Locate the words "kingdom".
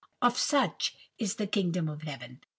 1.45-1.87